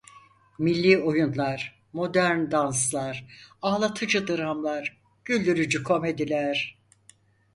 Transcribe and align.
Milli 0.59 0.97
oyunlar, 1.01 1.79
modern 1.93 2.51
danslar, 2.51 3.25
ağlatıcı 3.61 4.27
dramlar, 4.27 4.99
güldürücü 5.25 5.83
komediler… 5.83 6.79